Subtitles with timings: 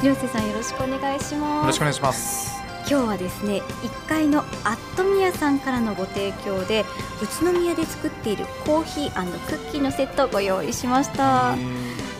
[0.00, 1.60] 広瀬さんよろしくお願いします。
[1.60, 2.58] よろしくお願いします。
[2.88, 6.86] 今日はですね1階のアットミヤさんからのご提供で
[7.22, 11.54] 宇都宮で作っているコーヒークッキーのセットをご用意しました。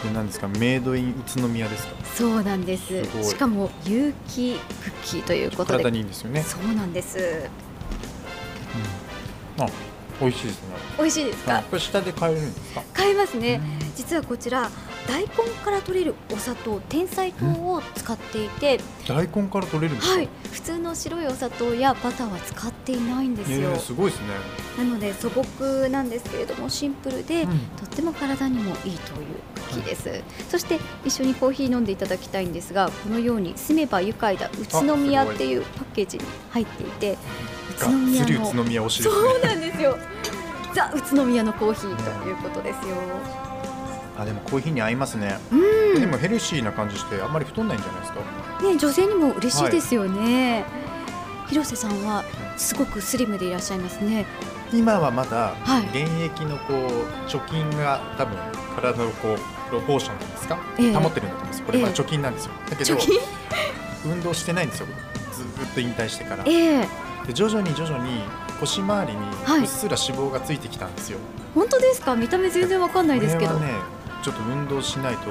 [0.00, 0.46] これなんですか？
[0.46, 1.94] メイドイン宇都宮ですか？
[2.14, 3.04] そうなんです。
[3.28, 5.82] しかも有機クッキーということで。
[5.82, 6.44] 体にいいんですよね。
[6.44, 7.18] そうなんです、
[9.58, 9.68] うん、あ
[10.20, 10.76] 美味しいですね。
[10.96, 11.64] 美味しいですか？
[11.68, 12.84] これ下で買えるんですか？
[12.94, 13.60] 買えますね。
[13.96, 14.70] 実はこちら
[15.06, 15.28] 大根
[15.64, 24.28] から取れるお砂糖天才糖を使っていて大根から取れるんですか、はい、普通の白いお砂糖やバターは使っていないんですよ、えー、すごいですね。
[24.78, 28.98] なので素朴なんですけれどもシンプルで、うん、とっても体にもいいという
[29.54, 37.16] クッキーです、はい、そして一緒にコーヒー飲んでいただきたいんですがこのように住めば愉快だ宇都宮っていうパッケージに入っていて宇
[37.80, 39.98] 都宮の宇都宮推し、ね、そうなんですよ。
[40.74, 42.96] ザ宇都宮のコーヒーということですよ、
[44.16, 48.20] あでもコーヒーに合いますね、うん、でもヘルシーな感じしてあんまり太んないんじゃないですか？
[48.62, 52.24] ね女性にも嬉しいですよね、はい、広瀬さんは
[52.56, 54.26] すごくスリムでいらっしゃいますね。
[54.72, 55.54] 今はまだ
[55.92, 58.36] 現役のこう貯金が多分
[58.74, 59.38] 体のこう
[59.68, 61.62] プロポーションですか、え保ってるんだと思うんです。
[61.62, 62.96] これまあ貯金なんですよ、だけど
[64.04, 64.86] 運動してないんですよ。
[65.32, 66.88] ずっと引退してから、え
[67.26, 68.22] で徐々に徐々に
[68.58, 72.16] 腰回りにうっすら脂肪がついてきたんですよ、はい、本当ですか？
[72.16, 73.54] 見た目全然わかんないですけど。
[73.58, 73.74] ね
[74.24, 75.30] ちょっと運動しないと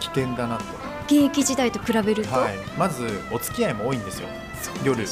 [0.00, 4.28] 危険だなと、はい、現役時代と比べると、はい、まずお付き合いも多いんですよ。
[4.82, 5.04] 夜。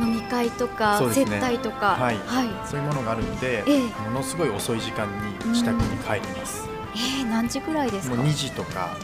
[0.00, 8.16] 飲み会とか、ね、接待とか、はい、はい、そういうものがあるんで、ええ、ものすごい遅い時間に自宅に帰ります、えー、何時ぐらいですか？
[8.16, 8.96] もう2時とか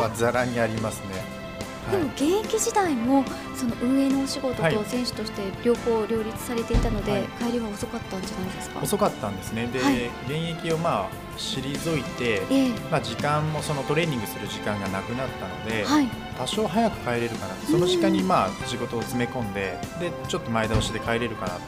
[0.00, 1.24] はざらにありますね、
[1.90, 8.80] でも現役時代もその運営のお仕事と選手として両方両立されていたので、帰りは遅かったんじゃないですか？
[8.80, 9.66] 遅かったんですね。
[9.66, 17.54] で、はい、現役をまあ退いて、えー、まあ、時間もそのトレーニングする時間がなくなったので、はい、多少早く帰れるかな。
[17.54, 21.60] その時間にまあ仕事を詰め込んででちょっと前倒しで帰れるかなと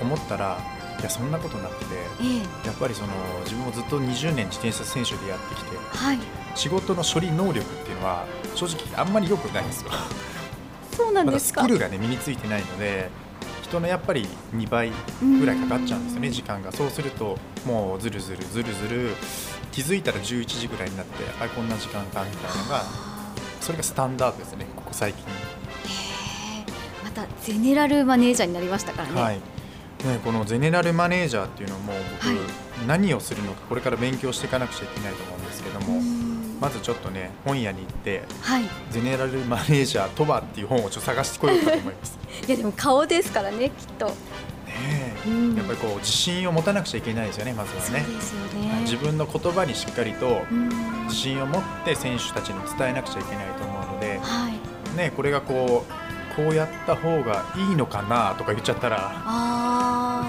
[0.00, 0.58] 思ったら
[1.00, 3.08] いやそんなことなくて、えー、やっぱりその
[3.44, 6.18] 自分もずっと20年自転車選手でやってきて、はい、
[6.56, 8.26] 仕事の処理能力っていうのは
[8.56, 9.90] 正直あんまり良くないんですよ。
[10.96, 13.08] そうなんですか、ま、スキルが、ね、身についてないので
[13.62, 16.72] 人のやっぱり2倍ぐらいかかっちゃうんですよね時間が。
[16.72, 19.14] そうするともうずるずるずるずる
[19.70, 22.82] 気づいたら11時ぐらいになってあこんな時間かみたいなのが
[23.60, 25.24] それがスタンダードですねここ最近。
[27.04, 29.57] またゼネラルマネージャーになりましたからね、はい
[30.04, 32.36] ね、このゼネラルマネージャーっていうのも僕、はい、
[32.86, 36.00] 何をするのかこれから勉強していかなくちゃいけないと思うんですけども
[36.60, 42.18] まずちょっとね本屋に行って、はい、ゼネラルマネージャーとはっていう本をちょっと探してこようかと思います。
[42.46, 44.06] いやでも顔ですからねきっと。
[44.06, 50.42] ねうん、やっぱりこう自信を持たなくちゃいけないですよねまずはね、ね、自分の言葉にしっかりと
[51.04, 59.12] 自信を持って選手たちに伝えなくちゃいけないと思うので、はい、ね、これがこうこうやった方がいいのかなとか言っちゃったら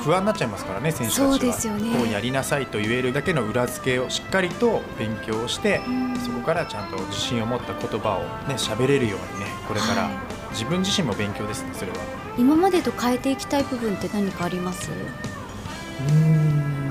[0.03, 1.29] 不安になっちゃいますからね選手たちは。
[1.31, 5.81] そうですよ、ね、こうやりなさいと言えるだけの裏付けをしっかりと勉強して、
[6.23, 10.13] そこからちゃんと自信を持った言葉をね喋れるようにねこれから、はい、
[10.51, 11.97] 自分自身も勉強ですねそれは。
[12.37, 14.89] 今までと変えていきたい部分って何かあります？
[14.91, 16.89] うん。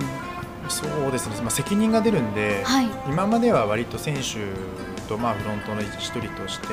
[0.68, 4.52] そうですね、まあ、責任が出るんで、はい、今までは割と選手
[5.08, 6.68] と、まあ、フロントの一人として、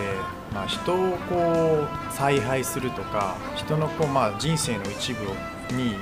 [0.54, 5.24] まあ、人をこう采配するとか人のこう、まあ、人生の一部
[5.74, 5.96] に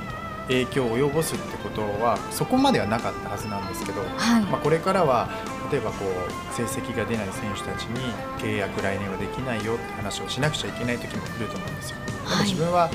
[0.47, 5.29] 影響を及ぼすってことはそこまではなかったはずなんですけど、はい、まあ、これからは
[5.71, 11.97] 例えばこう成績が出ない選手たちに契約来年はできないよって話をしなくちゃいけない時も来ると思うんですよ。
[12.05, 12.89] でも自分は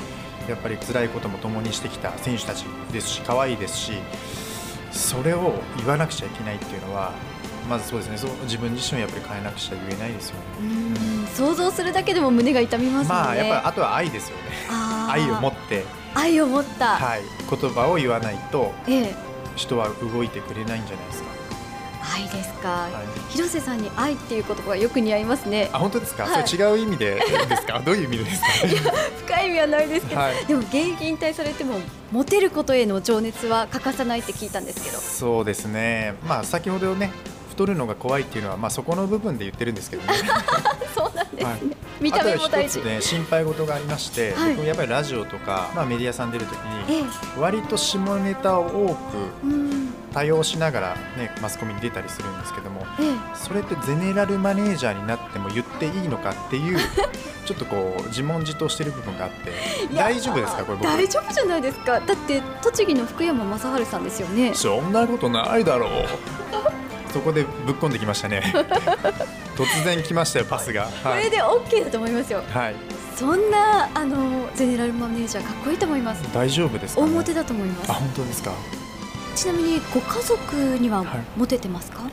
[0.47, 3.93] やっぱり辛いことも共にしてきた選手たちですし可愛いですし
[4.91, 7.13] それを言わなくちゃいけないっていうのは
[7.69, 8.17] まずそうですね。
[8.17, 11.27] そう自分自身はやっぱり変えなくちゃ言えないですよね。
[11.35, 14.43] 想像するだけでも胸が痛みます、ね、まあやっぱりあとは愛ですよね。
[15.07, 15.85] 愛を持って
[16.15, 19.15] 愛を持った、はい、言葉を言わないと、ええ、
[19.55, 21.29] 人は動いてくれないんじゃないですか。
[22.11, 25.69] 愛ですか、はい、広瀬さんに愛っていう言葉がよく似合いますね。
[25.71, 27.15] あ本当ですか、はい、それ違う意味で
[27.47, 27.79] ですか？
[27.85, 28.47] どういう意味ですか、
[29.27, 31.75] 深い意味はないですけど、はい、でも現役引退されても
[32.11, 34.97] モテることへの情熱は欠かさないって聞いたんですけど。
[34.97, 36.15] そうですね。
[36.27, 37.11] まあ先ほどね
[37.51, 40.17] 太るのが怖いっていうのは、まあ、そこの部分で言ってるんですけどね
[41.33, 41.59] ね、はい、
[42.01, 42.81] 見た目も大事。
[42.81, 47.05] ね心配事がありまして、はい、僕やっぱりラジオとか、まあ、メディアさん出るときに、
[47.37, 48.99] 割と下ネタを多く
[50.13, 52.85] 多用しながら、ね、マスコミに出たりするんですけども、
[53.35, 56.79] それってゼネラルマネージャーになっても言っていいのかっていう
[57.45, 59.51] ちょっとこう自問自答してる部分があって
[59.95, 60.63] 大丈夫ですか？
[60.63, 61.99] これ大丈夫じゃないですか。
[61.99, 64.51] だって栃木の福山雅治さんですよね。
[64.55, 65.89] そんなことないだろう
[67.11, 68.41] そこでぶっ込んできましたね。
[69.55, 72.41] 突然来ましたよパスが、これで OK だと思いますよ。
[72.53, 72.75] はい。
[73.15, 76.23] そんなあのゼネラルマネージャーかっこいいと思います。
[76.33, 77.91] 大丈夫ですか、ね、大モテだと思います。
[77.91, 78.51] あ本当ですか？
[79.35, 81.03] ちなみにご家族には
[81.35, 82.11] モテてますか、はい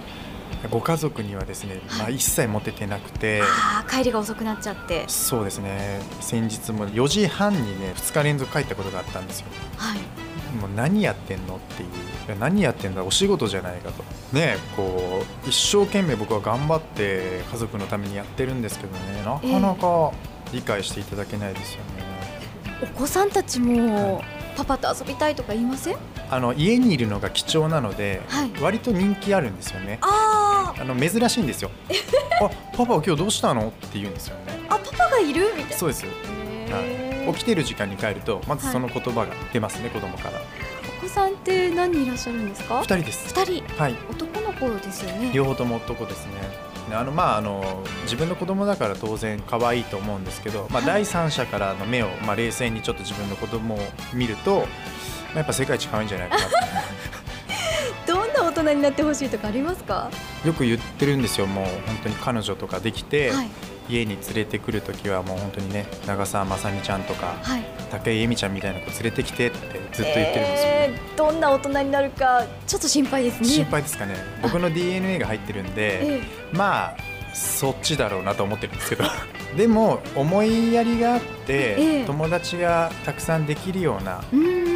[0.70, 5.04] ご家族にはですね、まあ、一切モテてなくて、あ帰りが遅くなっちゃって。
[5.06, 6.00] そうですね。
[6.20, 9.46] 先日も4時半にね2日連続帰ったことがあったんですよ。
[9.76, 10.25] はい
[10.56, 14.02] もう何やってんのっていう何やってんだお仕事じゃないかと。
[14.36, 20.12] ねこう一生懸命僕は頑張って家族のためにやってるんですけどねなかなか
[20.52, 21.84] 理解していただけないですよね、
[22.82, 24.22] えー、お子さんたちも、
[24.56, 25.96] パパと遊びたいとか言いません？
[26.30, 29.98] あの家にいるのが貴重なので、はい、割と人気あるんですよね。
[30.02, 31.70] ああの珍しいんですよ。
[32.40, 33.68] あパパ今日どうしたの？
[33.68, 34.60] って言うんですよね。
[34.68, 35.52] あパパがいる？
[35.56, 35.76] みたいな。
[35.76, 36.04] そうです。
[36.06, 40.40] はい、起きてる時間に帰るとまずその言葉が出ますね、はい、子供から。
[40.99, 42.78] お子さんって何人いらっしゃるんですか？
[42.81, 43.28] 二人です。
[43.28, 43.64] 二人。
[43.76, 43.94] はい。
[44.11, 45.31] 男の子ですよね。
[45.32, 46.32] 両方とも男ですね。
[46.93, 53.78] あのまああの自分の子供だから当然可愛いと思うんですけど、まあ、第三者からの目を、まあ、冷静にちょっと自分の子供を
[54.14, 54.64] 見ると、ま
[55.34, 56.44] あ、やっぱ世界一可愛いんじゃないかな。
[58.06, 60.11] どんな大人になってほしいとかありますか？
[60.44, 61.46] よく言ってるんですよ。
[61.49, 63.49] もう本当に彼女とかできて、はい、
[63.88, 69.58] 家に連れてくる時はもう本当にね長澤まさみちゃんとか、はい、武井絵美ちゃんみたいな子連れてきてって
[69.92, 73.48] ずっと言ってるんですよ、ね、えー、どんな大人になるかちょっと心配ですね。
[73.48, 74.16] 心配ですかね。
[74.42, 76.96] 僕の DNA が入ってるんで、えー、まあ
[77.34, 79.04] そっちだろうなと思ってるんですけど。
[79.56, 84.75] でも思いやりがあって、えー、友達がたくさんできるような、うん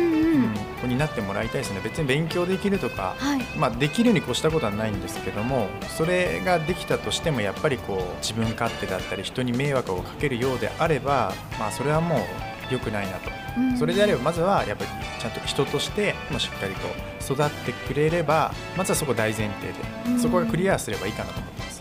[0.81, 1.81] 子になってもらいたいですね。
[1.83, 19.75] 別に勉強できるとか、はい、まあ、できるに越したことはないんですけどもそれができたとしてもやっぱりこう自分勝手だったり人に迷惑をかけるようであれば、まあ、それはもう良くないなと、うん、それであればまずはやっぱりちゃんと人としてもしっかりと育ってくれればまずはそこ大前提で、
[20.07, 21.81] うん、そこがクリアすればいいかなと思ってます。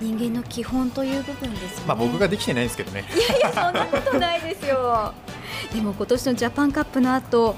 [0.00, 3.04] 人間の基本という部分です、ね、まあ僕ができてないですけどね。
[3.12, 5.12] いやいやそんなことないですよ。
[5.74, 7.56] でも今年のジャパンカップの後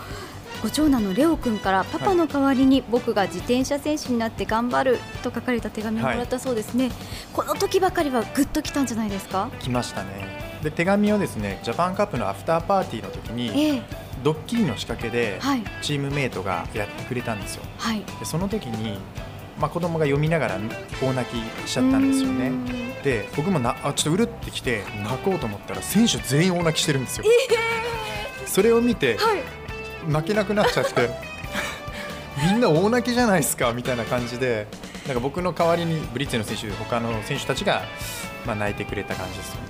[0.62, 6.94] ご長男のレオ君からパパの代わりに僕が自転車選手になって頑張ると書かれた手紙をもらったそうですね、はい、
[7.32, 9.50] この時ばかりはぐっときたんじゃないですか？
[9.60, 10.60] 来ましたね。
[10.62, 13.82] で手紙をですねジャパンカップのアフターパーティーの時に、ええ、
[14.22, 15.40] ドッキリの仕掛けで
[15.80, 18.98] チームメイトがやってくれたんですよ、はい、でその時に
[19.58, 20.58] まあ、子供が読みながら
[21.02, 22.50] 大泣きしちゃったんですよね。
[23.04, 27.24] で僕もなあちょっとうるってきて泣こうと思ったら選手全員大泣きしてるんですよ。
[27.26, 27.89] えー、
[28.50, 29.42] それを見て、はい、
[30.10, 31.08] 泣けなくなっちゃって
[32.52, 34.66] みんな大泣きじゃないですかみたいな感じで
[35.06, 37.82] なんか僕の代わりにブリッツェの選手他の選手たちが、
[38.44, 39.60] まあ、泣いてくれた感じですよね。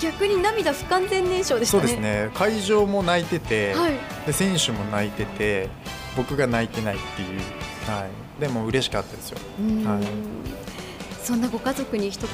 [0.00, 2.30] 逆に涙不完全燃焼で、ね、そうですね。
[2.34, 3.92] 会場も泣いてて、はい、
[4.26, 5.68] で選手も泣いてて
[6.16, 7.40] 僕が泣いてないっていう、
[7.90, 8.06] は
[8.38, 9.38] い、でも嬉しかったですよ、
[9.86, 10.04] はい、
[11.22, 12.30] そんなご家族に一言。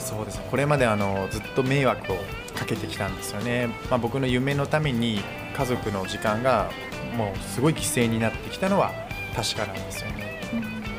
[0.00, 0.46] そうですね。
[0.50, 2.16] これまであのずっと迷惑を
[2.62, 5.20] かけてきたんですよね、まあ、僕の夢のために
[5.56, 6.70] 家族の時間が
[7.16, 8.92] もうすごい犠牲になってきたのは
[9.34, 10.40] 確かなんですよね、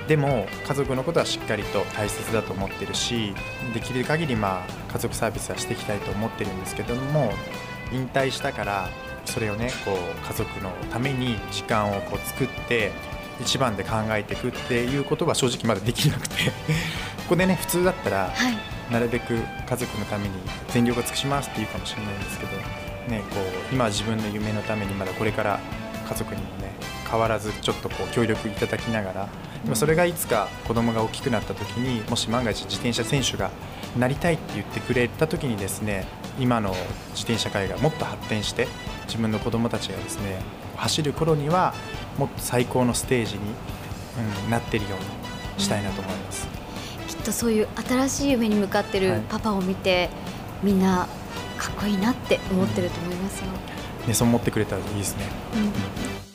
[0.01, 3.33] うん、でも家族のことはしっかりと大切だと思ってるし
[3.74, 7.31] できる限りまあ家族サービスはしていきたいと思ってるんですけども
[7.92, 8.89] 引退したから
[9.25, 12.92] それをねこう家族のために時間をこう作って
[13.42, 16.36] 一番で考えていくっていうことは正直まだできなくて。
[17.24, 19.33] ここでね普通だったら、はいなるべく
[19.67, 20.35] 家族のために
[20.69, 22.51] 全力を尽くしますって言うかもしれないんですけど、
[23.09, 23.39] ね、こ
[23.71, 25.59] う今自分の夢のためにまだこれから
[26.07, 26.71] 家族にもね
[27.09, 29.29] 変わらずちょっとこう協力いただきながら
[29.63, 33.50] でもそれがいつか子供が大きくなった時にもし万が一自転車選手が
[33.97, 36.05] なりたいって言ってくれた時にですね
[36.39, 36.69] 今の
[37.12, 38.67] 自転車界がもっと発展して
[39.05, 40.39] 自分の子供たちがですね
[40.75, 41.73] 走る頃には
[42.19, 43.41] もっと最高のステージに、
[44.43, 46.62] うん、なってるようにしたいなと思います。
[47.24, 50.10] とそういう新しい夢に向かってるパパを見て、はい、
[50.63, 51.08] みんな
[51.58, 53.48] かっこいいなって思ってると思いますよ。
[54.08, 55.25] ね、そう思ってくれたらいいですね。
[55.56, 56.33] うん